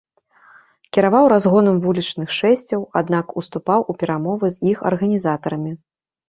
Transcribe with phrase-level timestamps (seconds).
[0.97, 5.71] Кіраваў разгонам вулічных шэсцяў, аднак уступаў у перамовы з іх арганізатарамі.